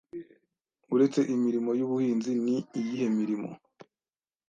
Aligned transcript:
Uretse 0.93 1.19
imirimo 1.35 1.71
y’ubuhinzi, 1.79 2.31
ni 2.43 2.57
iyihe 2.79 3.07
mirimo 3.19 3.49